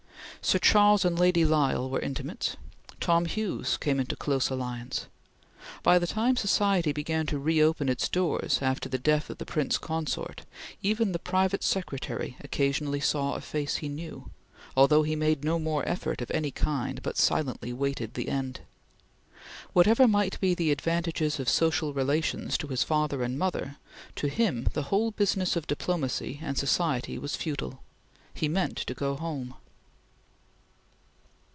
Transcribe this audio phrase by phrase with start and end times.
[0.43, 2.57] Sir Charles and Lady Lyell were intimates.
[2.99, 5.05] Tom Hughes came into close alliance.
[5.83, 9.77] By the time society began to reopen its doors after the death of the Prince
[9.77, 10.41] Consort,
[10.81, 14.31] even the private secretary occasionally saw a face he knew,
[14.75, 18.61] although he made no more effort of any kind, but silently waited the end.
[19.73, 23.77] Whatever might be the advantages of social relations to his father and mother,
[24.15, 27.83] to him the whole business of diplomacy and society was futile.
[28.33, 29.53] He meant to go home.